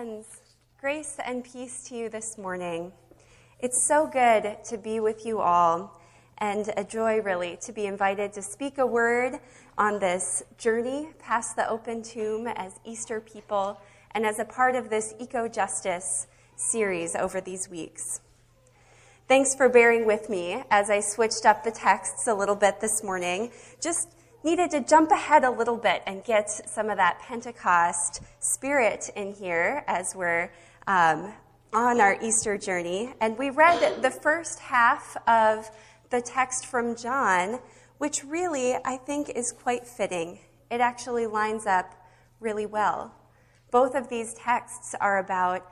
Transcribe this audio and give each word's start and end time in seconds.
Friends, 0.00 0.40
grace 0.80 1.16
and 1.26 1.44
peace 1.44 1.84
to 1.84 1.94
you 1.94 2.08
this 2.08 2.38
morning. 2.38 2.90
It's 3.58 3.86
so 3.86 4.06
good 4.06 4.56
to 4.64 4.78
be 4.78 4.98
with 4.98 5.26
you 5.26 5.40
all, 5.40 6.00
and 6.38 6.72
a 6.78 6.84
joy, 6.84 7.20
really, 7.20 7.58
to 7.60 7.70
be 7.70 7.84
invited 7.84 8.32
to 8.32 8.40
speak 8.40 8.78
a 8.78 8.86
word 8.86 9.40
on 9.76 9.98
this 9.98 10.42
journey 10.56 11.10
past 11.18 11.54
the 11.54 11.68
open 11.68 12.02
tomb 12.02 12.46
as 12.46 12.80
Easter 12.82 13.20
people 13.20 13.78
and 14.12 14.24
as 14.24 14.38
a 14.38 14.44
part 14.46 14.74
of 14.74 14.88
this 14.88 15.12
eco 15.18 15.46
justice 15.48 16.28
series 16.56 17.14
over 17.14 17.42
these 17.42 17.68
weeks. 17.68 18.22
Thanks 19.28 19.54
for 19.54 19.68
bearing 19.68 20.06
with 20.06 20.30
me 20.30 20.64
as 20.70 20.88
I 20.88 21.00
switched 21.00 21.44
up 21.44 21.62
the 21.62 21.72
texts 21.72 22.26
a 22.26 22.32
little 22.32 22.56
bit 22.56 22.80
this 22.80 23.04
morning. 23.04 23.50
Just 23.82 24.08
needed 24.42 24.70
to 24.70 24.80
jump 24.80 25.10
ahead 25.10 25.44
a 25.44 25.50
little 25.50 25.76
bit 25.76 26.02
and 26.06 26.24
get 26.24 26.50
some 26.50 26.88
of 26.88 26.96
that 26.96 27.20
Pentecost 27.20 28.22
spirit 28.38 29.10
in 29.16 29.34
here 29.34 29.84
as 29.86 30.14
we're 30.14 30.50
um, 30.86 31.32
on 31.72 32.00
our 32.00 32.16
Easter 32.22 32.56
journey. 32.56 33.12
And 33.20 33.36
we 33.38 33.50
read 33.50 34.02
the 34.02 34.10
first 34.10 34.58
half 34.60 35.16
of 35.28 35.70
the 36.10 36.20
text 36.20 36.66
from 36.66 36.96
John, 36.96 37.60
which 37.98 38.24
really 38.24 38.74
I 38.84 38.96
think 38.96 39.30
is 39.30 39.52
quite 39.52 39.86
fitting. 39.86 40.40
It 40.70 40.80
actually 40.80 41.26
lines 41.26 41.66
up 41.66 41.94
really 42.40 42.66
well. 42.66 43.14
Both 43.70 43.94
of 43.94 44.08
these 44.08 44.34
texts 44.34 44.94
are 45.00 45.18
about 45.18 45.64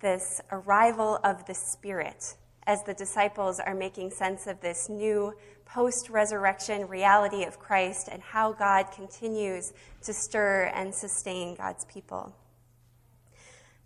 this 0.00 0.40
arrival 0.50 1.20
of 1.22 1.46
the 1.46 1.54
Spirit 1.54 2.36
as 2.66 2.82
the 2.84 2.94
disciples 2.94 3.60
are 3.60 3.74
making 3.74 4.10
sense 4.10 4.46
of 4.46 4.60
this 4.60 4.88
new 4.88 5.34
post 5.64 6.10
resurrection 6.10 6.86
reality 6.88 7.44
of 7.44 7.58
Christ 7.58 8.08
and 8.10 8.22
how 8.22 8.52
God 8.52 8.90
continues 8.92 9.72
to 10.02 10.12
stir 10.12 10.70
and 10.74 10.94
sustain 10.94 11.54
God's 11.54 11.84
people. 11.86 12.34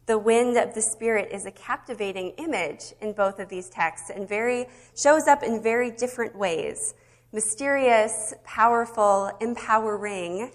The 0.06 0.18
wind 0.18 0.56
of 0.56 0.74
the 0.74 0.80
Spirit 0.80 1.32
is 1.32 1.44
a 1.44 1.50
captivating 1.50 2.30
image 2.38 2.94
in 3.00 3.12
both 3.12 3.38
of 3.38 3.48
these 3.48 3.68
texts 3.68 4.10
and 4.10 4.26
very, 4.26 4.66
shows 4.96 5.28
up 5.28 5.42
in 5.42 5.62
very 5.62 5.90
different 5.90 6.36
ways 6.36 6.94
mysterious, 7.30 8.32
powerful, 8.42 9.30
empowering, 9.38 10.50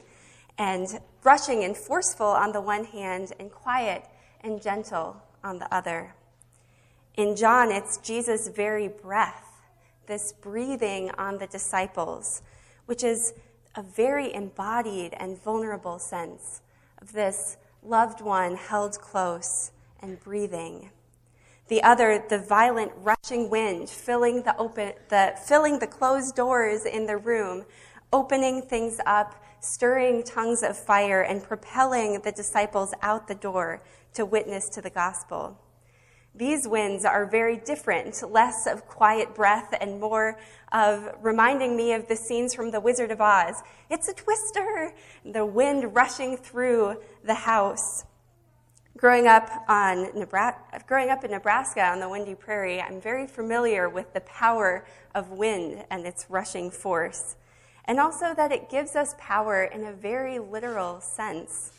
and 0.58 1.00
rushing 1.24 1.64
and 1.64 1.78
forceful 1.78 2.26
on 2.26 2.52
the 2.52 2.62
one 2.62 2.84
hand, 2.84 3.32
and 3.40 3.52
quiet 3.52 4.06
and 4.42 4.62
gentle 4.62 5.22
on 5.44 5.60
the 5.60 5.72
other. 5.74 6.16
In 7.16 7.36
John, 7.36 7.72
it's 7.72 7.98
Jesus' 7.98 8.48
very 8.48 8.88
breath 8.88 9.54
this 10.08 10.34
breathing 10.34 11.12
on 11.12 11.38
the 11.38 11.48
disciples, 11.48 12.42
which 12.88 13.04
is 13.04 13.34
a 13.76 13.82
very 13.82 14.34
embodied 14.34 15.14
and 15.18 15.42
vulnerable 15.42 16.00
sense 16.00 16.62
of 17.02 17.14
this 17.14 17.58
loved 17.82 18.22
one 18.22 18.56
held 18.56 19.00
close 19.00 19.72
and 20.02 20.20
breathing. 20.20 20.90
The 21.68 21.82
other, 21.84 22.24
the 22.30 22.40
violent 22.40 22.92
rushing 22.98 23.50
wind 23.50 23.90
filling 23.90 24.44
the 24.44 24.58
open, 24.58 24.94
the, 25.10 25.34
filling 25.46 25.80
the 25.80 25.88
closed 25.88 26.36
doors 26.36 26.86
in 26.86 27.06
the 27.06 27.18
room, 27.18 27.66
opening 28.12 28.62
things 28.62 29.00
up, 29.06 29.42
stirring 29.60 30.24
tongues 30.24 30.62
of 30.62 30.78
fire, 30.78 31.22
and 31.22 31.42
propelling 31.42 32.22
the 32.22 32.32
disciples 32.32 32.94
out 33.02 33.28
the 33.28 33.36
door 33.36 33.82
to 34.14 34.26
witness 34.26 34.68
to 34.70 34.82
the 34.82 34.90
gospel. 34.90 35.58
These 36.36 36.68
winds 36.68 37.06
are 37.06 37.28
very 37.28 37.58
different, 37.58 38.24
less 38.32 38.66
of 38.66 38.88
quiet 38.88 39.36
breath 39.36 39.76
and 39.80 40.00
more 40.00 40.40
of 40.72 41.14
reminding 41.22 41.78
me 41.78 41.94
of 41.94 42.08
the 42.08 42.16
scenes 42.16 42.56
from 42.56 42.72
The 42.72 42.80
Wizard 42.80 43.12
of 43.12 43.22
Oz. 43.22 43.62
It's 43.92 44.08
a 44.08 44.14
twister, 44.14 44.94
the 45.24 45.46
wind 45.46 45.94
rushing 45.94 46.36
through 46.38 46.98
the 47.24 47.36
house. 47.36 48.06
Growing 48.98 49.28
up, 49.28 49.50
on 49.68 50.18
Nebraska, 50.18 50.84
growing 50.88 51.10
up 51.10 51.24
in 51.24 51.32
Nebraska 51.32 51.84
on 51.86 52.00
the 52.00 52.10
windy 52.10 52.34
prairie, 52.34 52.82
I'm 52.82 53.00
very 53.00 53.28
familiar 53.28 53.88
with 53.88 54.14
the 54.14 54.22
power 54.22 54.86
of 55.14 55.30
wind 55.30 55.86
and 55.92 56.06
its 56.08 56.26
rushing 56.30 56.72
force, 56.72 57.36
and 57.86 58.00
also 58.00 58.34
that 58.34 58.52
it 58.52 58.72
gives 58.72 58.96
us 58.96 59.14
power 59.20 59.64
in 59.64 59.84
a 59.86 59.92
very 59.94 60.40
literal 60.40 61.00
sense. 61.00 61.74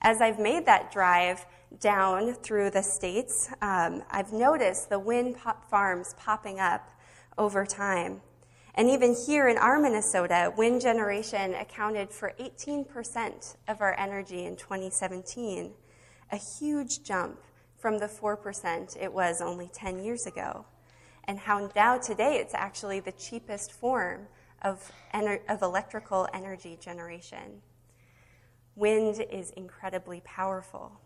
As 0.00 0.20
I've 0.20 0.38
made 0.38 0.66
that 0.66 0.92
drive, 0.92 1.46
down 1.80 2.34
through 2.34 2.70
the 2.70 2.82
states, 2.82 3.48
um, 3.60 4.02
I've 4.10 4.32
noticed 4.32 4.88
the 4.88 4.98
wind 4.98 5.36
pop 5.36 5.68
farms 5.68 6.14
popping 6.18 6.60
up 6.60 6.90
over 7.36 7.66
time. 7.66 8.20
And 8.74 8.88
even 8.90 9.14
here 9.14 9.48
in 9.48 9.56
our 9.56 9.78
Minnesota, 9.80 10.52
wind 10.56 10.82
generation 10.82 11.54
accounted 11.54 12.10
for 12.10 12.32
18% 12.38 13.56
of 13.68 13.80
our 13.80 13.98
energy 13.98 14.44
in 14.44 14.56
2017, 14.56 15.72
a 16.30 16.36
huge 16.36 17.02
jump 17.02 17.40
from 17.78 17.98
the 17.98 18.06
4% 18.06 18.96
it 19.00 19.12
was 19.12 19.40
only 19.40 19.70
10 19.72 20.02
years 20.04 20.26
ago. 20.26 20.66
And 21.24 21.38
how 21.38 21.70
now 21.74 21.98
today 21.98 22.36
it's 22.36 22.54
actually 22.54 23.00
the 23.00 23.12
cheapest 23.12 23.72
form 23.72 24.28
of, 24.62 24.92
ener- 25.14 25.40
of 25.48 25.62
electrical 25.62 26.28
energy 26.32 26.78
generation. 26.80 27.62
Wind 28.74 29.24
is 29.30 29.50
incredibly 29.50 30.20
powerful 30.24 31.00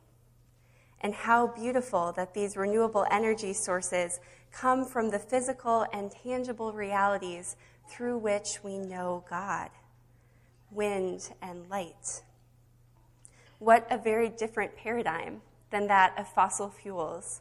and 1.01 1.15
how 1.15 1.47
beautiful 1.47 2.13
that 2.13 2.35
these 2.35 2.57
renewable 2.57 3.07
energy 3.11 3.53
sources 3.53 4.21
come 4.53 4.85
from 4.85 5.11
the 5.11 5.19
physical 5.19 5.87
and 5.93 6.11
tangible 6.11 6.73
realities 6.73 7.57
through 7.89 8.19
which 8.19 8.63
we 8.63 8.79
know 8.79 9.25
God 9.29 9.71
wind 10.71 11.31
and 11.43 11.69
light. 11.69 12.23
What 13.59 13.87
a 13.91 13.99
very 13.99 14.29
different 14.29 14.77
paradigm 14.77 15.43
than 15.71 15.89
that 15.89 16.19
of 16.19 16.29
fossil 16.29 16.71
fuels, 16.71 17.41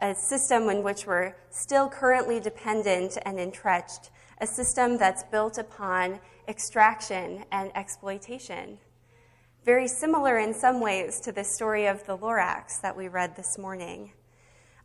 a 0.00 0.14
system 0.14 0.68
in 0.68 0.82
which 0.82 1.06
we're 1.06 1.34
still 1.50 1.88
currently 1.88 2.40
dependent 2.40 3.18
and 3.24 3.38
entrenched, 3.38 4.10
a 4.40 4.46
system 4.46 4.98
that's 4.98 5.22
built 5.24 5.58
upon 5.58 6.20
extraction 6.48 7.44
and 7.52 7.70
exploitation 7.74 8.78
very 9.64 9.88
similar 9.88 10.38
in 10.38 10.52
some 10.52 10.78
ways 10.78 11.20
to 11.20 11.32
the 11.32 11.42
story 11.42 11.86
of 11.86 12.04
the 12.04 12.18
Lorax 12.18 12.82
that 12.82 12.94
we 12.94 13.08
read 13.08 13.34
this 13.34 13.56
morning. 13.56 14.12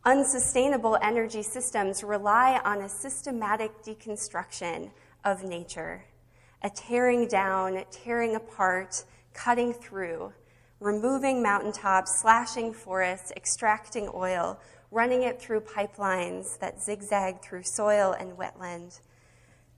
Unsustainable 0.06 0.96
energy 1.02 1.42
systems 1.42 2.02
rely 2.02 2.58
on 2.64 2.80
a 2.80 2.88
systematic 2.88 3.82
deconstruction 3.82 4.90
of 5.22 5.44
nature, 5.44 6.02
a 6.62 6.70
tearing 6.70 7.28
down, 7.28 7.84
tearing 7.90 8.36
apart, 8.36 9.04
cutting 9.34 9.74
through, 9.74 10.32
removing 10.80 11.42
mountaintops, 11.42 12.18
slashing 12.22 12.72
forests, 12.72 13.30
extracting 13.36 14.08
oil, 14.14 14.58
running 14.90 15.24
it 15.24 15.38
through 15.38 15.60
pipelines 15.60 16.58
that 16.58 16.82
zigzag 16.82 17.42
through 17.42 17.64
soil 17.64 18.16
and 18.18 18.32
wetland. 18.38 18.98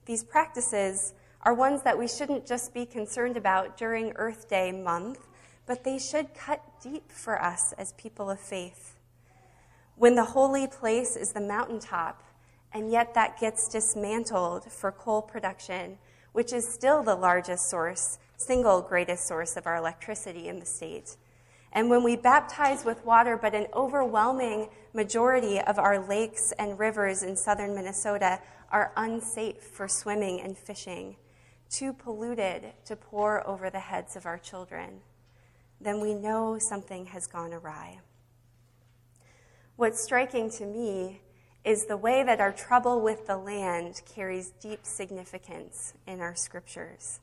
These 0.05 0.23
practices 0.23 1.13
are 1.43 1.53
ones 1.53 1.83
that 1.83 1.97
we 1.97 2.07
shouldn't 2.07 2.47
just 2.47 2.73
be 2.73 2.85
concerned 2.85 3.37
about 3.37 3.77
during 3.77 4.13
Earth 4.15 4.49
Day 4.49 4.71
month, 4.71 5.27
but 5.65 5.83
they 5.83 5.99
should 5.99 6.33
cut 6.33 6.61
deep 6.81 7.11
for 7.11 7.41
us 7.41 7.73
as 7.77 7.93
people 7.93 8.29
of 8.29 8.39
faith. 8.39 8.95
When 9.95 10.15
the 10.15 10.25
holy 10.25 10.67
place 10.67 11.15
is 11.15 11.33
the 11.33 11.41
mountaintop, 11.41 12.23
and 12.73 12.91
yet 12.91 13.13
that 13.13 13.39
gets 13.39 13.67
dismantled 13.67 14.71
for 14.71 14.91
coal 14.91 15.21
production, 15.21 15.97
which 16.31 16.51
is 16.51 16.67
still 16.67 17.03
the 17.03 17.15
largest 17.15 17.69
source, 17.69 18.17
single 18.37 18.81
greatest 18.81 19.27
source 19.27 19.55
of 19.55 19.67
our 19.67 19.75
electricity 19.75 20.47
in 20.47 20.59
the 20.59 20.65
state. 20.65 21.15
And 21.71 21.89
when 21.89 22.03
we 22.03 22.15
baptize 22.15 22.85
with 22.85 23.05
water, 23.05 23.37
but 23.37 23.53
an 23.53 23.67
overwhelming 23.73 24.69
majority 24.93 25.59
of 25.59 25.77
our 25.77 25.99
lakes 26.07 26.53
and 26.57 26.79
rivers 26.79 27.23
in 27.23 27.35
southern 27.35 27.75
Minnesota 27.75 28.39
are 28.71 28.91
unsafe 28.95 29.61
for 29.61 29.87
swimming 29.87 30.41
and 30.41 30.57
fishing, 30.57 31.15
too 31.73 31.91
polluted 31.91 32.63
to 32.85 32.95
pour 32.95 33.45
over 33.47 33.69
the 33.69 33.79
heads 33.79 34.15
of 34.15 34.27
our 34.27 34.37
children, 34.37 35.01
then 35.81 35.99
we 35.99 36.13
know 36.13 36.57
something 36.59 37.07
has 37.07 37.25
gone 37.25 37.51
awry. 37.51 37.99
What's 39.75 40.03
striking 40.03 40.51
to 40.51 40.65
me 40.65 41.21
is 41.65 41.85
the 41.85 41.97
way 41.97 42.23
that 42.23 42.39
our 42.39 42.51
trouble 42.51 43.01
with 43.01 43.25
the 43.25 43.37
land 43.37 44.01
carries 44.05 44.51
deep 44.61 44.81
significance 44.83 45.93
in 46.05 46.21
our 46.21 46.35
scriptures. 46.35 47.19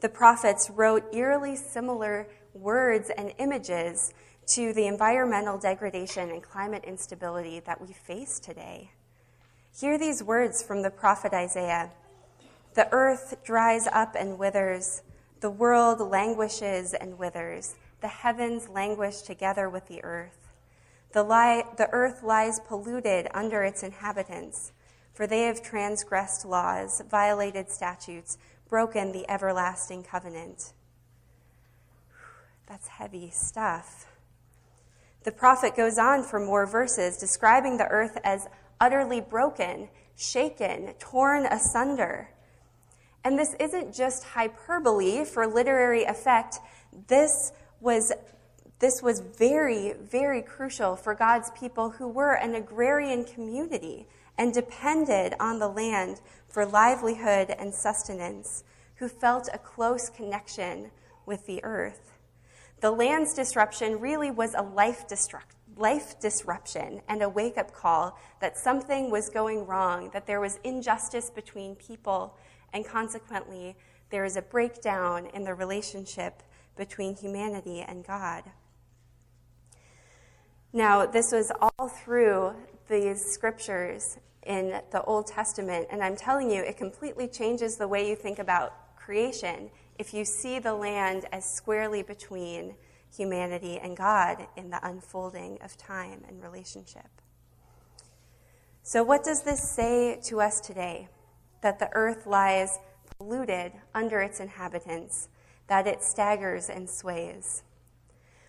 The 0.00 0.08
prophets 0.08 0.68
wrote 0.68 1.14
eerily 1.14 1.54
similar 1.54 2.26
words 2.54 3.10
and 3.16 3.32
images 3.38 4.12
to 4.54 4.72
the 4.72 4.88
environmental 4.88 5.56
degradation 5.56 6.30
and 6.30 6.42
climate 6.42 6.82
instability 6.84 7.60
that 7.60 7.80
we 7.80 7.92
face 7.92 8.40
today. 8.40 8.90
Hear 9.78 9.96
these 9.98 10.22
words 10.22 10.62
from 10.62 10.82
the 10.82 10.90
prophet 10.90 11.32
Isaiah 11.32 11.92
the 12.74 12.88
earth 12.92 13.36
dries 13.44 13.86
up 13.86 14.14
and 14.18 14.38
withers. 14.38 15.02
The 15.40 15.50
world 15.50 16.00
languishes 16.00 16.94
and 16.94 17.18
withers. 17.18 17.74
The 18.00 18.08
heavens 18.08 18.68
languish 18.68 19.22
together 19.22 19.68
with 19.68 19.86
the 19.86 20.02
earth. 20.04 20.42
The, 21.12 21.22
li- 21.22 21.64
the 21.76 21.90
earth 21.92 22.22
lies 22.22 22.60
polluted 22.60 23.28
under 23.34 23.62
its 23.62 23.82
inhabitants, 23.82 24.72
for 25.12 25.26
they 25.26 25.42
have 25.42 25.62
transgressed 25.62 26.44
laws, 26.44 27.02
violated 27.10 27.70
statutes, 27.70 28.38
broken 28.68 29.12
the 29.12 29.30
everlasting 29.30 30.02
covenant. 30.02 30.72
That's 32.66 32.88
heavy 32.88 33.28
stuff. 33.30 34.06
The 35.24 35.32
prophet 35.32 35.76
goes 35.76 35.98
on 35.98 36.22
for 36.24 36.40
more 36.40 36.66
verses, 36.66 37.18
describing 37.18 37.76
the 37.76 37.88
earth 37.88 38.18
as 38.24 38.48
utterly 38.80 39.20
broken, 39.20 39.88
shaken, 40.16 40.94
torn 40.98 41.46
asunder. 41.46 42.30
And 43.24 43.38
this 43.38 43.54
isn't 43.60 43.94
just 43.94 44.24
hyperbole 44.24 45.24
for 45.24 45.46
literary 45.46 46.04
effect. 46.04 46.58
This 47.06 47.52
was, 47.80 48.12
this 48.78 49.02
was 49.02 49.20
very, 49.20 49.92
very 49.92 50.42
crucial 50.42 50.96
for 50.96 51.14
God's 51.14 51.50
people 51.50 51.90
who 51.90 52.08
were 52.08 52.34
an 52.34 52.54
agrarian 52.54 53.24
community 53.24 54.06
and 54.36 54.52
depended 54.52 55.34
on 55.38 55.58
the 55.58 55.68
land 55.68 56.20
for 56.48 56.66
livelihood 56.66 57.50
and 57.58 57.74
sustenance, 57.74 58.64
who 58.96 59.08
felt 59.08 59.48
a 59.52 59.58
close 59.58 60.08
connection 60.08 60.90
with 61.26 61.46
the 61.46 61.62
earth. 61.64 62.12
The 62.80 62.90
land's 62.90 63.34
disruption 63.34 64.00
really 64.00 64.30
was 64.30 64.54
a 64.54 64.62
life, 64.62 65.06
destruct, 65.08 65.54
life 65.76 66.18
disruption 66.20 67.00
and 67.08 67.22
a 67.22 67.28
wake 67.28 67.56
up 67.56 67.72
call 67.72 68.18
that 68.40 68.58
something 68.58 69.10
was 69.10 69.28
going 69.28 69.66
wrong, 69.66 70.10
that 70.12 70.26
there 70.26 70.40
was 70.40 70.58
injustice 70.64 71.30
between 71.30 71.76
people, 71.76 72.36
and 72.72 72.86
consequently, 72.86 73.76
there 74.10 74.24
is 74.24 74.36
a 74.36 74.42
breakdown 74.42 75.26
in 75.32 75.44
the 75.44 75.54
relationship 75.54 76.42
between 76.76 77.14
humanity 77.16 77.80
and 77.80 78.06
God. 78.06 78.44
Now, 80.72 81.06
this 81.06 81.32
was 81.32 81.52
all 81.60 81.88
through 81.88 82.54
these 82.88 83.22
scriptures 83.24 84.18
in 84.44 84.80
the 84.90 85.02
Old 85.04 85.26
Testament, 85.26 85.88
and 85.90 86.02
I'm 86.02 86.16
telling 86.16 86.50
you, 86.50 86.62
it 86.62 86.76
completely 86.76 87.28
changes 87.28 87.76
the 87.76 87.88
way 87.88 88.08
you 88.08 88.16
think 88.16 88.38
about 88.38 88.96
creation 88.96 89.70
if 89.98 90.14
you 90.14 90.24
see 90.24 90.58
the 90.58 90.74
land 90.74 91.26
as 91.32 91.44
squarely 91.44 92.02
between 92.02 92.74
humanity 93.14 93.78
and 93.78 93.96
God 93.96 94.46
in 94.56 94.70
the 94.70 94.80
unfolding 94.86 95.58
of 95.62 95.76
time 95.76 96.22
and 96.26 96.42
relationship. 96.42 97.08
So, 98.82 99.02
what 99.02 99.22
does 99.22 99.42
this 99.42 99.60
say 99.60 100.20
to 100.24 100.40
us 100.40 100.60
today? 100.60 101.08
That 101.62 101.78
the 101.78 101.88
earth 101.94 102.26
lies 102.26 102.78
polluted 103.18 103.72
under 103.94 104.20
its 104.20 104.38
inhabitants, 104.38 105.28
that 105.68 105.86
it 105.86 106.02
staggers 106.02 106.68
and 106.68 106.88
sways. 106.88 107.62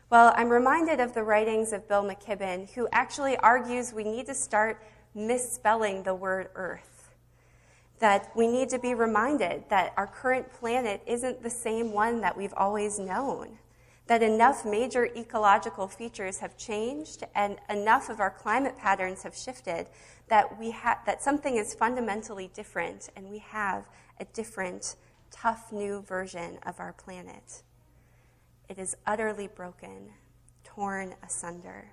Well, 0.09 0.33
I'm 0.35 0.49
reminded 0.49 0.99
of 0.99 1.13
the 1.13 1.23
writings 1.23 1.73
of 1.73 1.87
Bill 1.87 2.03
McKibben, 2.03 2.71
who 2.73 2.87
actually 2.91 3.37
argues 3.37 3.93
we 3.93 4.03
need 4.03 4.27
to 4.27 4.35
start 4.35 4.83
misspelling 5.15 6.03
the 6.03 6.13
word 6.13 6.49
earth. 6.55 7.11
That 7.99 8.31
we 8.35 8.47
need 8.47 8.69
to 8.69 8.79
be 8.79 8.93
reminded 8.93 9.63
that 9.69 9.93
our 9.97 10.07
current 10.07 10.51
planet 10.53 11.01
isn't 11.07 11.41
the 11.41 11.49
same 11.49 11.93
one 11.93 12.21
that 12.21 12.37
we've 12.37 12.53
always 12.55 12.99
known. 12.99 13.57
That 14.07 14.21
enough 14.21 14.65
major 14.65 15.05
ecological 15.05 15.87
features 15.87 16.39
have 16.39 16.57
changed 16.57 17.23
and 17.33 17.57
enough 17.69 18.09
of 18.09 18.19
our 18.19 18.31
climate 18.31 18.77
patterns 18.77 19.23
have 19.23 19.35
shifted 19.35 19.87
that, 20.27 20.59
we 20.59 20.71
ha- 20.71 20.99
that 21.05 21.21
something 21.21 21.55
is 21.55 21.73
fundamentally 21.73 22.49
different 22.53 23.09
and 23.15 23.29
we 23.29 23.39
have 23.39 23.85
a 24.19 24.25
different, 24.25 24.95
tough 25.31 25.71
new 25.71 26.01
version 26.01 26.59
of 26.65 26.79
our 26.79 26.93
planet. 26.93 27.63
It 28.67 28.77
is 28.77 28.95
utterly 29.05 29.47
broken, 29.47 30.11
torn 30.63 31.15
asunder. 31.23 31.91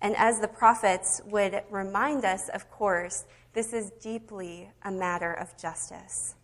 And 0.00 0.16
as 0.16 0.40
the 0.40 0.48
prophets 0.48 1.20
would 1.26 1.62
remind 1.70 2.24
us, 2.24 2.48
of 2.48 2.70
course, 2.70 3.24
this 3.54 3.72
is 3.72 3.90
deeply 4.00 4.70
a 4.82 4.90
matter 4.90 5.32
of 5.32 5.56
justice. 5.56 6.34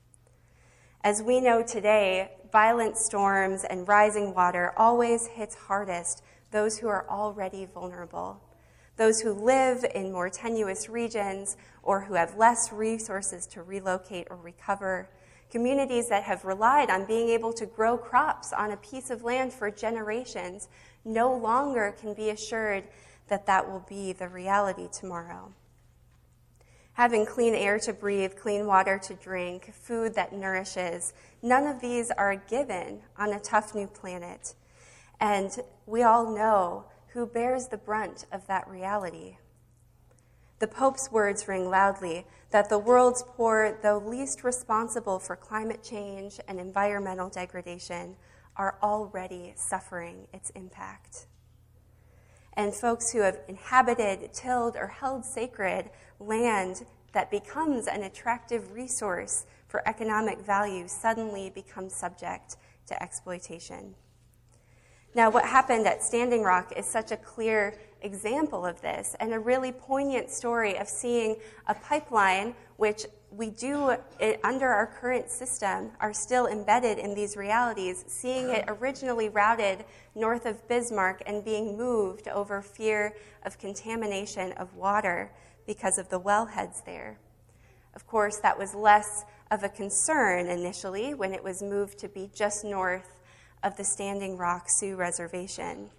As 1.02 1.22
we 1.22 1.40
know 1.40 1.62
today, 1.62 2.32
violent 2.50 2.96
storms 2.96 3.64
and 3.64 3.86
rising 3.86 4.34
water 4.34 4.72
always 4.76 5.26
hits 5.26 5.54
hardest 5.54 6.22
those 6.50 6.78
who 6.78 6.88
are 6.88 7.08
already 7.08 7.66
vulnerable, 7.66 8.40
those 8.96 9.20
who 9.20 9.32
live 9.32 9.84
in 9.94 10.12
more 10.12 10.28
tenuous 10.28 10.88
regions 10.88 11.56
or 11.82 12.00
who 12.00 12.14
have 12.14 12.36
less 12.36 12.72
resources 12.72 13.46
to 13.46 13.62
relocate 13.62 14.26
or 14.30 14.36
recover, 14.36 15.08
communities 15.50 16.08
that 16.08 16.24
have 16.24 16.44
relied 16.44 16.90
on 16.90 17.04
being 17.04 17.28
able 17.28 17.52
to 17.52 17.66
grow 17.66 17.96
crops 17.96 18.52
on 18.52 18.70
a 18.70 18.76
piece 18.78 19.10
of 19.10 19.24
land 19.24 19.52
for 19.52 19.70
generations 19.70 20.68
no 21.04 21.34
longer 21.34 21.94
can 22.00 22.14
be 22.14 22.30
assured 22.30 22.84
that 23.28 23.46
that 23.46 23.70
will 23.70 23.84
be 23.88 24.12
the 24.12 24.28
reality 24.28 24.88
tomorrow. 24.92 25.52
Having 26.98 27.26
clean 27.26 27.54
air 27.54 27.78
to 27.78 27.92
breathe, 27.92 28.34
clean 28.34 28.66
water 28.66 28.98
to 28.98 29.14
drink, 29.14 29.72
food 29.72 30.16
that 30.16 30.32
nourishes, 30.32 31.12
none 31.40 31.64
of 31.64 31.80
these 31.80 32.10
are 32.10 32.32
a 32.32 32.36
given 32.36 33.02
on 33.16 33.32
a 33.32 33.38
tough 33.38 33.72
new 33.72 33.86
planet. 33.86 34.56
And 35.20 35.56
we 35.86 36.02
all 36.02 36.34
know 36.34 36.86
who 37.12 37.24
bears 37.24 37.68
the 37.68 37.76
brunt 37.76 38.26
of 38.32 38.44
that 38.48 38.66
reality. 38.66 39.36
The 40.58 40.66
Pope's 40.66 41.12
words 41.12 41.46
ring 41.46 41.70
loudly 41.70 42.26
that 42.50 42.68
the 42.68 42.80
world's 42.80 43.22
poor, 43.22 43.78
though 43.80 43.98
least 43.98 44.42
responsible 44.42 45.20
for 45.20 45.36
climate 45.36 45.84
change 45.84 46.40
and 46.48 46.58
environmental 46.58 47.28
degradation, 47.28 48.16
are 48.56 48.76
already 48.82 49.52
suffering 49.54 50.26
its 50.32 50.50
impact 50.50 51.27
and 52.58 52.74
folks 52.74 53.12
who 53.12 53.20
have 53.20 53.38
inhabited, 53.46 54.34
tilled, 54.34 54.74
or 54.76 54.88
held 54.88 55.24
sacred 55.24 55.88
land 56.18 56.84
that 57.12 57.30
becomes 57.30 57.86
an 57.86 58.02
attractive 58.02 58.72
resource 58.72 59.46
for 59.68 59.88
economic 59.88 60.40
value 60.40 60.88
suddenly 60.88 61.50
become 61.50 61.88
subject 61.88 62.56
to 62.84 63.00
exploitation. 63.00 63.94
Now, 65.14 65.30
what 65.30 65.44
happened 65.44 65.86
at 65.86 66.02
Standing 66.02 66.42
Rock 66.42 66.72
is 66.76 66.84
such 66.84 67.12
a 67.12 67.16
clear 67.16 67.78
example 68.02 68.66
of 68.66 68.80
this 68.82 69.14
and 69.20 69.32
a 69.32 69.38
really 69.38 69.70
poignant 69.70 70.28
story 70.28 70.76
of 70.78 70.88
seeing 70.88 71.36
a 71.68 71.74
pipeline 71.74 72.56
which 72.76 73.06
we 73.30 73.50
do, 73.50 73.96
it, 74.20 74.40
under 74.42 74.68
our 74.68 74.86
current 74.86 75.30
system, 75.30 75.90
are 76.00 76.12
still 76.12 76.46
embedded 76.46 76.98
in 76.98 77.14
these 77.14 77.36
realities, 77.36 78.04
seeing 78.06 78.48
it 78.48 78.64
originally 78.68 79.28
routed 79.28 79.84
north 80.14 80.46
of 80.46 80.66
Bismarck 80.66 81.22
and 81.26 81.44
being 81.44 81.76
moved 81.76 82.28
over 82.28 82.62
fear 82.62 83.14
of 83.44 83.58
contamination 83.58 84.52
of 84.52 84.74
water 84.74 85.30
because 85.66 85.98
of 85.98 86.08
the 86.08 86.20
wellheads 86.20 86.84
there. 86.84 87.18
Of 87.94 88.06
course, 88.06 88.38
that 88.38 88.58
was 88.58 88.74
less 88.74 89.24
of 89.50 89.62
a 89.62 89.68
concern 89.68 90.46
initially 90.46 91.14
when 91.14 91.34
it 91.34 91.44
was 91.44 91.62
moved 91.62 91.98
to 91.98 92.08
be 92.08 92.30
just 92.34 92.64
north 92.64 93.16
of 93.62 93.76
the 93.76 93.84
Standing 93.84 94.36
Rock 94.36 94.68
Sioux 94.68 94.96
Reservation. 94.96 95.90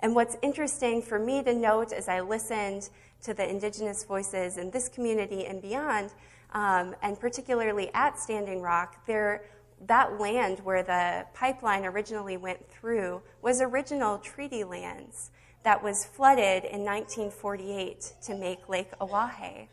And 0.00 0.14
what's 0.14 0.36
interesting 0.42 1.02
for 1.02 1.18
me 1.18 1.42
to 1.42 1.52
note 1.52 1.92
as 1.92 2.08
I 2.08 2.20
listened 2.20 2.88
to 3.22 3.34
the 3.34 3.48
indigenous 3.48 4.04
voices 4.04 4.58
in 4.58 4.70
this 4.70 4.88
community 4.88 5.46
and 5.46 5.60
beyond 5.60 6.10
um, 6.52 6.94
and 7.02 7.18
particularly 7.18 7.90
at 7.94 8.18
Standing 8.18 8.62
Rock, 8.62 9.06
there, 9.06 9.44
that 9.86 10.18
land 10.18 10.60
where 10.60 10.82
the 10.82 11.26
pipeline 11.34 11.84
originally 11.84 12.36
went 12.36 12.68
through 12.70 13.22
was 13.42 13.60
original 13.60 14.18
treaty 14.18 14.64
lands 14.64 15.30
that 15.64 15.82
was 15.82 16.04
flooded 16.04 16.64
in 16.64 16.84
1948 16.84 18.12
to 18.22 18.34
make 18.34 18.68
Lake 18.68 18.90
Oahe. 19.00 19.68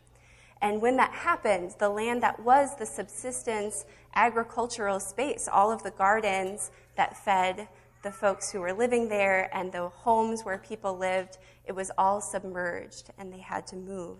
And 0.61 0.81
when 0.81 0.97
that 0.97 1.11
happened, 1.11 1.75
the 1.79 1.89
land 1.89 2.23
that 2.23 2.39
was 2.39 2.75
the 2.75 2.85
subsistence 2.85 3.85
agricultural 4.15 4.99
space, 4.99 5.47
all 5.51 5.71
of 5.71 5.83
the 5.83 5.91
gardens 5.91 6.71
that 6.95 7.17
fed 7.23 7.67
the 8.05 8.11
folks 8.11 8.51
who 8.51 8.59
were 8.59 8.71
living 8.71 9.09
there 9.09 9.49
and 9.51 9.71
the 9.71 9.89
homes 9.89 10.43
where 10.43 10.59
people 10.59 10.95
lived, 10.95 11.39
it 11.65 11.71
was 11.73 11.89
all 11.97 12.21
submerged 12.21 13.09
and 13.17 13.33
they 13.33 13.39
had 13.39 13.65
to 13.65 13.75
move. 13.75 14.19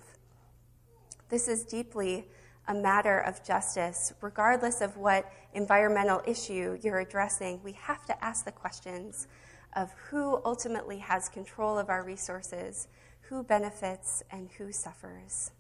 This 1.30 1.48
is 1.48 1.64
deeply 1.64 2.28
a 2.68 2.74
matter 2.74 3.20
of 3.20 3.46
justice, 3.46 4.12
regardless 4.22 4.82
of 4.82 4.98
what 4.98 5.32
environmental 5.54 6.24
issue 6.26 6.80
you're 6.82 6.98
addressing, 6.98 7.62
we 7.64 7.74
have 7.74 8.04
to 8.08 8.26
ask 8.26 8.44
the 8.44 8.52
questions 8.52 9.28
of 9.76 9.92
who 10.10 10.42
ultimately 10.44 10.98
has 10.98 11.30
control 11.30 11.78
of 11.78 11.88
our 11.88 12.04
resources, 12.04 12.88
who 13.22 13.44
benefits, 13.44 14.24
and 14.32 14.50
who 14.58 14.72
suffers. 14.72 15.52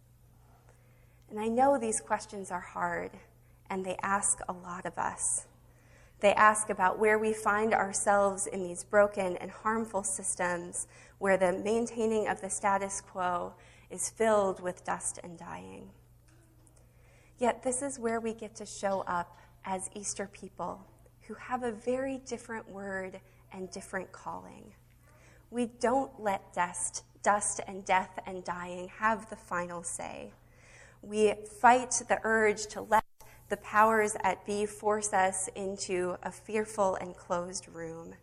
And 1.30 1.40
I 1.40 1.48
know 1.48 1.78
these 1.78 2.02
questions 2.02 2.50
are 2.50 2.60
hard, 2.60 3.12
and 3.70 3.86
they 3.86 3.98
ask 4.02 4.40
a 4.50 4.54
lot 4.54 4.88
of 4.88 4.98
us. 4.98 5.46
They 6.22 6.34
ask 6.34 6.70
about 6.70 6.98
where 6.98 7.20
we 7.20 7.34
find 7.34 7.74
ourselves 7.74 8.48
in 8.48 8.64
these 8.64 8.84
broken 8.84 9.38
and 9.38 9.52
harmful 9.52 10.04
systems 10.04 10.88
where 11.20 11.38
the 11.38 11.54
maintaining 11.54 12.28
of 12.28 12.42
the 12.42 12.50
status 12.50 13.02
quo 13.02 13.54
is 13.90 14.10
filled 14.10 14.62
with 14.62 14.86
dust 14.86 15.20
and 15.24 15.38
dying. 15.38 15.90
Yet, 17.38 17.64
this 17.64 17.82
is 17.82 18.00
where 18.00 18.20
we 18.20 18.34
get 18.34 18.56
to 18.56 18.66
show 18.66 19.02
up 19.02 19.38
as 19.66 19.90
Easter 19.94 20.30
people 20.32 20.86
who 21.28 21.34
have 21.34 21.64
a 21.64 21.72
very 21.72 22.20
different 22.26 22.70
word 22.70 23.20
and 23.52 23.70
different 23.72 24.12
calling. 24.12 24.74
We 25.52 25.68
don't 25.80 26.12
let 26.20 26.54
dust, 26.54 27.04
dust 27.24 27.62
and 27.68 27.84
death 27.84 28.20
and 28.26 28.44
dying 28.44 28.90
have 29.00 29.30
the 29.30 29.36
final 29.36 29.84
say. 29.84 30.32
We 31.02 31.34
fight 31.62 32.02
the 32.08 32.20
urge 32.24 32.68
to 32.68 32.82
let 32.82 33.05
the 33.50 33.58
powers 33.58 34.16
at 34.24 34.46
be 34.46 34.66
force 34.66 35.14
us 35.14 35.50
into 35.56 36.18
a 36.24 36.32
fearful 36.32 36.96
and 36.96 37.16
closed 37.16 37.68
room. 37.68 38.16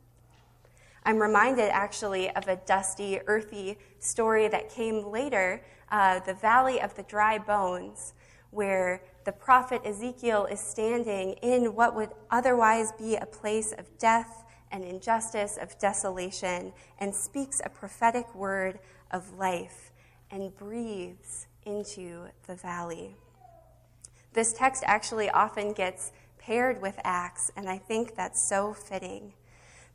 I'm 1.04 1.18
reminded 1.18 1.70
actually 1.70 2.30
of 2.30 2.46
a 2.48 2.56
dusty, 2.56 3.20
earthy 3.26 3.78
story 3.98 4.48
that 4.48 4.68
came 4.68 5.04
later 5.04 5.64
uh, 5.90 6.20
the 6.20 6.34
Valley 6.34 6.80
of 6.80 6.94
the 6.94 7.02
Dry 7.02 7.38
Bones, 7.38 8.14
where 8.50 9.02
the 9.24 9.32
prophet 9.32 9.82
Ezekiel 9.84 10.46
is 10.46 10.60
standing 10.60 11.32
in 11.42 11.74
what 11.74 11.94
would 11.94 12.10
otherwise 12.30 12.92
be 12.92 13.16
a 13.16 13.26
place 13.26 13.72
of 13.72 13.98
death 13.98 14.44
and 14.70 14.84
injustice, 14.84 15.58
of 15.60 15.78
desolation, 15.78 16.72
and 16.98 17.14
speaks 17.14 17.60
a 17.64 17.68
prophetic 17.68 18.34
word 18.34 18.78
of 19.10 19.34
life 19.34 19.92
and 20.30 20.56
breathes 20.56 21.46
into 21.64 22.26
the 22.46 22.54
valley. 22.54 23.16
This 24.32 24.52
text 24.52 24.82
actually 24.86 25.28
often 25.28 25.72
gets 25.72 26.12
paired 26.38 26.80
with 26.80 26.98
Acts, 27.04 27.50
and 27.56 27.68
I 27.68 27.78
think 27.78 28.16
that's 28.16 28.42
so 28.42 28.72
fitting 28.72 29.34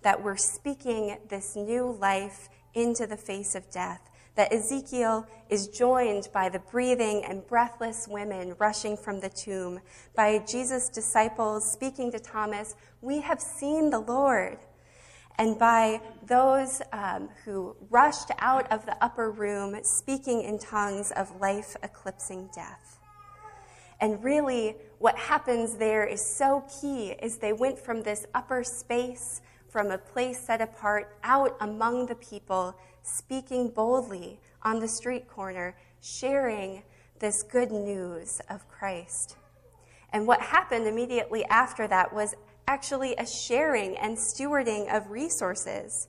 that 0.03 0.23
we're 0.23 0.37
speaking 0.37 1.17
this 1.27 1.55
new 1.55 1.97
life 1.99 2.49
into 2.73 3.07
the 3.07 3.17
face 3.17 3.55
of 3.55 3.69
death. 3.71 4.09
That 4.35 4.53
Ezekiel 4.53 5.25
is 5.49 5.67
joined 5.67 6.29
by 6.31 6.49
the 6.49 6.59
breathing 6.59 7.25
and 7.25 7.45
breathless 7.47 8.07
women 8.07 8.55
rushing 8.59 8.95
from 8.95 9.19
the 9.19 9.29
tomb, 9.29 9.79
by 10.15 10.37
Jesus' 10.39 10.89
disciples 10.89 11.69
speaking 11.69 12.11
to 12.11 12.19
Thomas, 12.19 12.75
We 13.01 13.21
have 13.21 13.41
seen 13.41 13.89
the 13.89 13.99
Lord 13.99 14.59
and 15.39 15.57
by 15.57 16.01
those 16.25 16.81
um, 16.91 17.29
who 17.45 17.75
rushed 17.89 18.31
out 18.39 18.71
of 18.71 18.85
the 18.85 19.03
upper 19.03 19.31
room 19.31 19.77
speaking 19.83 20.41
in 20.41 20.59
tongues 20.59 21.11
of 21.11 21.39
life 21.39 21.75
eclipsing 21.83 22.49
death. 22.53 22.96
And 23.99 24.23
really, 24.23 24.75
what 24.99 25.17
happens 25.17 25.77
there 25.77 26.05
is 26.05 26.23
so 26.37 26.63
key 26.81 27.15
is 27.21 27.37
they 27.37 27.53
went 27.53 27.79
from 27.79 28.03
this 28.03 28.25
upper 28.33 28.63
space, 28.63 29.41
from 29.69 29.91
a 29.91 29.97
place 29.97 30.45
set 30.45 30.61
apart, 30.61 31.17
out 31.23 31.55
among 31.61 32.05
the 32.05 32.15
people, 32.15 32.75
speaking 33.01 33.69
boldly 33.69 34.39
on 34.61 34.79
the 34.79 34.87
street 34.87 35.27
corner, 35.27 35.75
sharing 36.01 36.83
this 37.19 37.43
good 37.43 37.71
news 37.71 38.39
of 38.49 38.67
Christ. 38.67 39.35
And 40.13 40.27
what 40.27 40.41
happened 40.41 40.87
immediately 40.87 41.43
after 41.45 41.87
that 41.87 42.13
was 42.13 42.35
actually 42.67 43.15
a 43.15 43.25
sharing 43.25 43.97
and 43.97 44.17
stewarding 44.17 44.93
of 44.95 45.09
resources, 45.09 46.07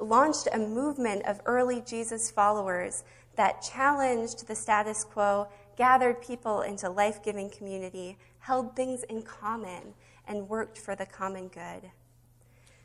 launched 0.00 0.48
a 0.52 0.58
movement 0.58 1.24
of 1.26 1.40
early 1.46 1.82
Jesus 1.82 2.30
followers 2.30 3.04
that 3.36 3.62
challenged 3.62 4.46
the 4.46 4.54
status 4.54 5.04
quo, 5.04 5.48
gathered 5.76 6.22
people 6.22 6.62
into 6.62 6.88
life 6.88 7.22
giving 7.22 7.50
community, 7.50 8.18
held 8.38 8.74
things 8.74 9.02
in 9.04 9.22
common, 9.22 9.94
and 10.26 10.48
worked 10.48 10.78
for 10.78 10.96
the 10.96 11.06
common 11.06 11.48
good. 11.48 11.90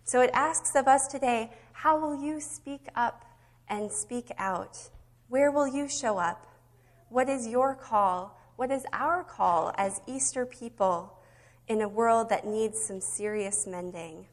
So 0.04 0.22
it 0.22 0.32
asks 0.34 0.76
of 0.76 0.88
us 0.88 1.08
today 1.08 1.52
how 1.74 2.00
will 2.00 2.22
you 2.22 2.40
speak 2.40 2.88
up 2.96 3.26
and 3.68 3.92
speak 3.92 4.32
out? 4.38 4.90
Where 5.30 5.52
will 5.52 5.68
you 5.68 5.88
show 5.88 6.18
up? 6.18 6.48
What 7.10 7.30
is 7.30 7.48
your 7.48 7.76
call? 7.76 8.38
What 8.56 8.72
is 8.72 8.86
our 8.94 9.24
call 9.24 9.74
as 9.78 10.02
Easter 10.08 10.46
people? 10.46 11.18
in 11.72 11.82
a 11.82 11.88
world 11.88 12.28
that 12.28 12.46
needs 12.46 12.78
some 12.82 13.00
serious 13.00 13.66
mending? 13.66 14.26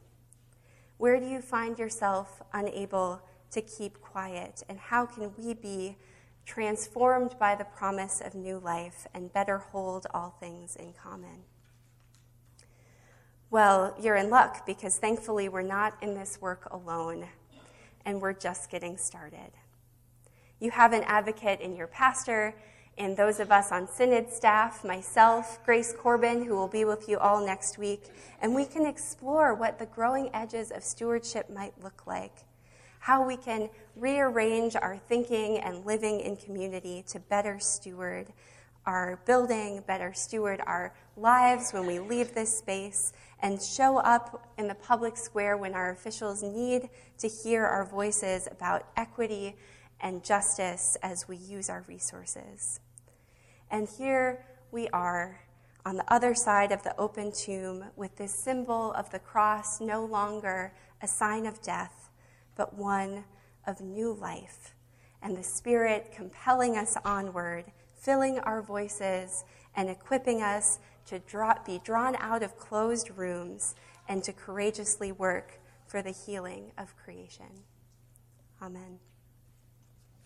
Where 0.97 1.21
do 1.21 1.25
you 1.25 1.41
find 1.41 1.79
yourself 1.79 2.41
unable 2.53 3.21
to 3.51 3.61
keep 3.61 4.01
quiet? 4.01 4.61
And 4.67 4.77
how 4.77 5.05
can 5.05 5.31
we 5.37 5.53
be 5.53 5.95
transformed 6.45 7.35
by 7.39 7.55
the 7.55 7.63
promise 7.63 8.21
of 8.21 8.35
new 8.35 8.59
life 8.59 9.07
and 9.13 9.31
better 9.31 9.57
hold 9.57 10.07
all 10.13 10.35
things 10.39 10.75
in 10.75 10.93
common? 10.93 11.43
Well, 13.51 13.95
you're 13.99 14.15
in 14.15 14.29
luck 14.29 14.65
because 14.65 14.97
thankfully 14.97 15.49
we're 15.49 15.61
not 15.61 15.97
in 16.01 16.13
this 16.13 16.39
work 16.39 16.67
alone 16.71 17.27
and 18.05 18.21
we're 18.21 18.33
just 18.33 18.69
getting 18.69 18.97
started. 18.97 19.51
You 20.59 20.71
have 20.71 20.93
an 20.93 21.03
advocate 21.03 21.61
in 21.61 21.75
your 21.75 21.87
pastor 21.87 22.55
and 22.99 23.15
those 23.15 23.39
of 23.39 23.49
us 23.49 23.71
on 23.71 23.87
Synod 23.87 24.29
staff, 24.29 24.83
myself, 24.83 25.63
Grace 25.65 25.93
Corbin, 25.97 26.43
who 26.43 26.53
will 26.53 26.67
be 26.67 26.83
with 26.83 27.07
you 27.07 27.17
all 27.17 27.43
next 27.43 27.77
week, 27.77 28.03
and 28.41 28.53
we 28.53 28.65
can 28.65 28.85
explore 28.85 29.55
what 29.55 29.79
the 29.79 29.85
growing 29.85 30.29
edges 30.33 30.69
of 30.69 30.83
stewardship 30.83 31.49
might 31.49 31.73
look 31.81 32.05
like, 32.05 32.43
how 32.99 33.25
we 33.25 33.37
can 33.37 33.69
rearrange 33.95 34.75
our 34.75 34.97
thinking 34.97 35.57
and 35.57 35.85
living 35.85 36.19
in 36.19 36.35
community 36.35 37.03
to 37.07 37.19
better 37.19 37.59
steward 37.59 38.31
our 38.85 39.19
building, 39.25 39.83
better 39.85 40.13
steward 40.13 40.61
our 40.65 40.93
lives 41.15 41.71
when 41.71 41.85
we 41.85 41.99
leave 41.99 42.33
this 42.33 42.57
space, 42.57 43.13
and 43.41 43.61
show 43.61 43.97
up 43.97 44.49
in 44.57 44.67
the 44.67 44.75
public 44.75 45.15
square 45.15 45.57
when 45.57 45.73
our 45.73 45.91
officials 45.91 46.41
need 46.41 46.89
to 47.17 47.27
hear 47.27 47.65
our 47.65 47.85
voices 47.85 48.47
about 48.51 48.87
equity 48.97 49.55
and 50.01 50.23
justice 50.23 50.97
as 51.03 51.27
we 51.27 51.37
use 51.37 51.69
our 51.69 51.85
resources. 51.87 52.79
And 53.69 53.87
here 53.97 54.45
we 54.71 54.87
are 54.89 55.41
on 55.85 55.95
the 55.95 56.13
other 56.13 56.33
side 56.33 56.71
of 56.71 56.83
the 56.83 56.97
open 56.99 57.31
tomb 57.31 57.85
with 57.95 58.15
this 58.17 58.33
symbol 58.43 58.91
of 58.93 59.09
the 59.11 59.19
cross 59.19 59.79
no 59.79 60.03
longer 60.03 60.73
a 61.01 61.07
sign 61.07 61.45
of 61.45 61.61
death, 61.61 62.08
but 62.59 62.77
one 62.77 63.23
of 63.65 63.79
new 63.79 64.11
life. 64.11 64.75
And 65.21 65.35
the 65.35 65.43
Spirit 65.43 66.11
compelling 66.13 66.75
us 66.75 66.97
onward, 67.05 67.63
filling 67.95 68.37
our 68.39 68.61
voices, 68.61 69.45
and 69.77 69.89
equipping 69.89 70.41
us 70.41 70.79
to 71.05 71.19
draw, 71.19 71.53
be 71.65 71.79
drawn 71.85 72.17
out 72.17 72.43
of 72.43 72.57
closed 72.57 73.11
rooms 73.15 73.75
and 74.09 74.21
to 74.25 74.33
courageously 74.33 75.13
work 75.13 75.61
for 75.87 76.01
the 76.01 76.11
healing 76.11 76.73
of 76.77 76.97
creation. 76.97 77.63
Amen. 78.61 78.99